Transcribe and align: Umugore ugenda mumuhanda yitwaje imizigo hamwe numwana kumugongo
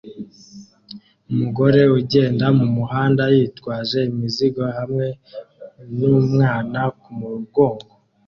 Umugore 1.31 1.81
ugenda 1.97 2.45
mumuhanda 2.57 3.23
yitwaje 3.35 3.99
imizigo 4.11 4.63
hamwe 4.77 5.05
numwana 5.97 6.81
kumugongo 6.99 7.85